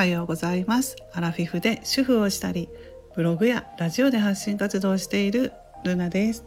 [0.00, 0.96] はようございます。
[1.12, 2.70] アラフィフで主婦をしたり
[3.14, 5.52] ブログやラジオで発信活動をしている
[5.84, 6.42] ルナです。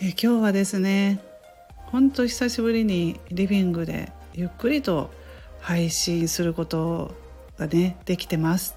[0.00, 1.18] え今日はですね
[1.86, 5.10] ほんと久しぶりにリビングでゆっくりと
[5.58, 7.12] 配信すること
[7.58, 8.76] がねできてます、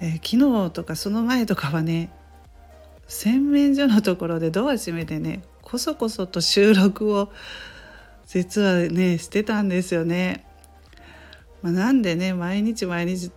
[0.00, 2.10] え昨日とかその前とかはね
[3.06, 7.30] 洗面所のところでドア閉めてねこそこそと収録を
[8.26, 10.46] 実はねしてたんですよね。
[11.64, 13.30] まあ、なんでね毎日毎日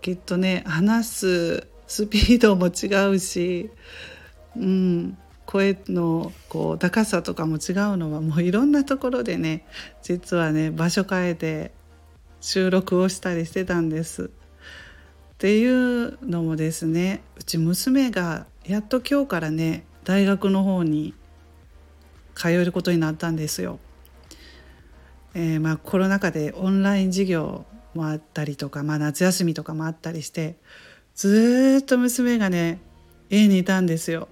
[0.00, 3.70] きっとね話すスピードも違うし、
[4.56, 9.66] うん、声のこう高さとかも違うのはもういろんなところでね
[10.00, 11.72] 実はね場所変えて
[12.40, 14.26] 収録をしたりしてたんです。
[14.26, 14.28] っ
[15.38, 21.14] ていうのもですねうち娘がやっと今日からね大学の方に
[22.36, 23.80] 通えることになったんですよ。
[25.38, 30.56] えー、まあコロナ禍でオンライン授業もあったりとか、まあ、夏休みとかもあったりして
[31.14, 32.80] ずっと娘がね
[33.28, 34.28] 家にいたんですよ。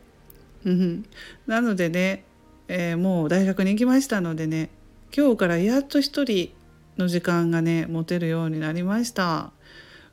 [1.46, 2.24] なのでね、
[2.68, 4.70] えー、もう大学に行きましたのでね
[5.14, 6.54] 今日からやっと一人
[6.96, 9.52] の時間がね持てるようになりました。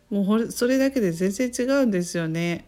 [0.09, 2.65] もうそれだけで全然違うんですよね。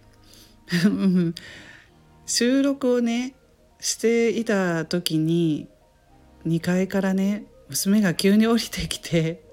[2.25, 3.35] 収録をね
[3.81, 5.67] していた時に
[6.45, 9.43] 2階からね娘が急に降りてきて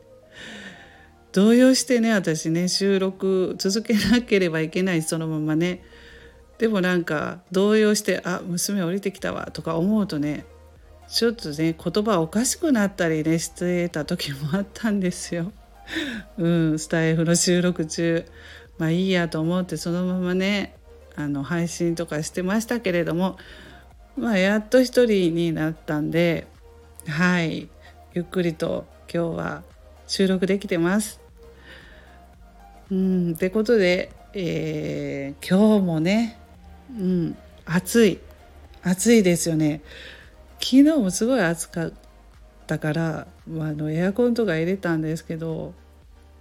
[1.33, 5.83] 動揺してね私ね収録続けなければいけないそのままね。
[6.59, 10.45] でもなんか動揺してあ娘降りてきたわとか思うとね
[11.09, 15.53] ちょっとね言葉おかしくなったりねしてた時もあったんですよ。
[16.37, 18.25] うん、スタイフの収録中。
[18.79, 20.75] まあいいやと思ってそのままね
[21.17, 23.37] あの配信とかしてましたけれども
[24.17, 26.47] まあやっと一人になったんで
[27.07, 27.69] はい。
[28.13, 29.63] ゆっくりと今日は
[30.09, 31.21] 収録できてます。
[32.91, 36.37] うんってことで、えー、今日もね、
[36.91, 38.19] うん、暑い
[38.83, 39.81] 暑いですよね。
[40.59, 41.93] 昨日もすごい暑かっ
[42.67, 45.73] たから、まあ、あのエアコンとか入れたんですけど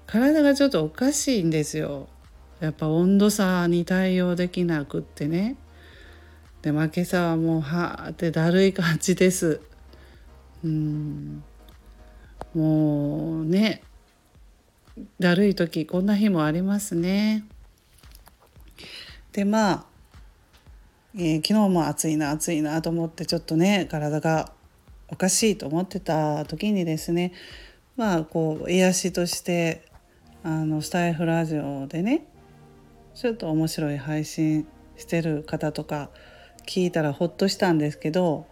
[0.07, 2.07] 体がちょっとおかしいんですよ。
[2.61, 5.55] やっぱ温度差に対応できなくってね。
[6.63, 9.61] で、まあ、今朝はもうはーってだるい感じです。
[10.63, 11.43] うん
[12.53, 13.81] もうね
[15.19, 17.45] だるい時こんな日もありますね。
[19.31, 19.85] でまあ、
[21.15, 24.51] えー、昨日も暑いな暑いなと思ってちょっとね体が
[25.07, 27.33] おかしいと思ってた時にですね
[27.95, 29.83] まあこう癒しとして
[30.43, 32.25] あのスタイフラジオでね
[33.13, 34.67] ちょっと面白い配信
[34.97, 36.09] してる方とか
[36.65, 38.47] 聞いたらほっとしたんですけど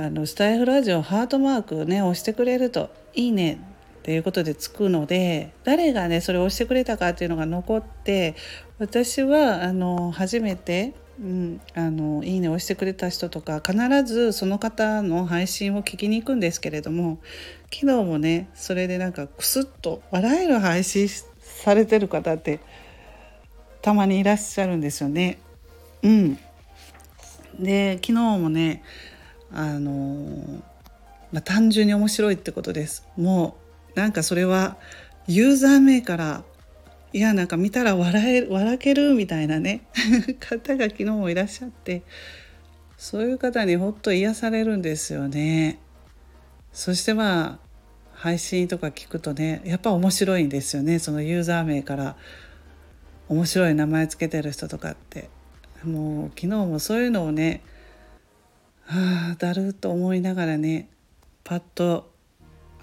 [0.00, 8.36] あのスタイフラジオハートマークね押してくれるといいねっていうことでつくので誰がねそれを押してくれたかっていうのが残って
[8.78, 17.18] 私はあの初めて、うん、あのいいね押してくれた人とか必ずその方の配信を聞きに行くんですけれども
[17.64, 22.60] 昨日もねそれでなんかクスッと笑える配信されてる方って
[23.82, 25.38] たまにいらっしゃるんですよね。
[26.04, 26.38] うん、
[27.58, 28.84] で昨日もね
[29.52, 30.62] あの
[31.32, 33.06] まあ、単純に面白いってことです。
[33.16, 33.56] も
[33.94, 34.76] うなんかそれは
[35.26, 36.44] ユーザー名から
[37.12, 39.82] いやなんか見たら笑える笑けるみたいなね
[40.40, 42.02] 方が昨日もいらっしゃって
[42.96, 45.78] そういう方にほっと癒されるんですよね。
[46.72, 47.68] そしてまあ
[48.12, 50.98] 配信とか聞くとねやっぱ面白いんですよね。
[50.98, 52.16] そのユーザー名から
[53.28, 55.28] 面白い名前つけてる人とかって。
[55.84, 57.62] もう昨日もそういうのをね
[58.88, 60.88] はあだると思いながらね
[61.44, 62.10] パッと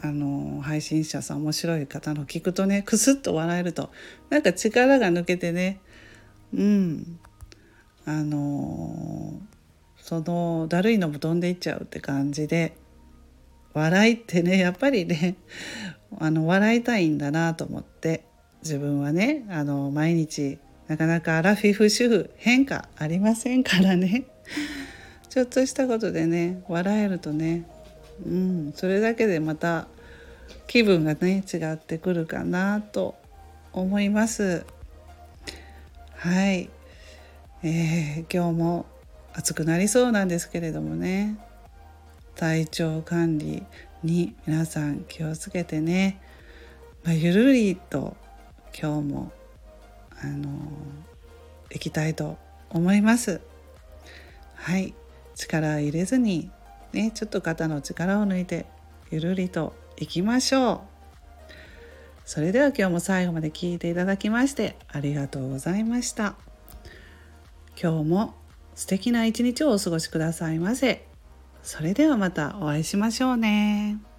[0.02, 3.90] あの配信者さん面白い方の聞くとねクスッと笑えると
[4.30, 5.80] なんか力が抜けてね
[6.54, 7.20] うん。
[8.08, 9.42] あの
[9.98, 12.78] そのだるいのも飛んでいっちゃうって感じで
[13.74, 15.36] 笑いってねやっぱりね
[16.20, 18.24] あの笑いたいんだなと思って
[18.62, 24.26] 自分はねあの毎日なかなかアラフィフ主婦変化ありませんからね。
[25.36, 27.70] ちょっとしたことでね笑えるとね
[28.26, 29.86] うんそれだけでまた
[30.66, 33.16] 気分がね違ってくるかなと
[33.74, 34.66] 思います。
[36.16, 36.70] はい、
[37.64, 38.86] えー、今日も
[39.34, 41.38] 暑くなりそうなんですけれどもね。
[42.36, 43.66] 体調管理
[44.04, 46.22] に皆さん気をつけてね、
[47.04, 48.16] まあ、ゆるりと
[48.74, 49.32] 今日も
[50.18, 50.48] あの
[51.72, 52.38] 行きたいと
[52.70, 53.42] 思います。
[54.56, 54.94] はい。
[55.36, 56.50] 力入れずに
[56.94, 58.66] ねちょっと肩の力を抜いて
[59.12, 60.80] ゆるりといきましょう。
[62.26, 66.36] それでは今日も最後まで聞いていただきましてありがとうございました。
[67.80, 68.34] 今日も
[68.74, 71.06] 素敵な一日をお過ごしくださいませ。
[71.62, 74.15] それではまたお会いしましょうね。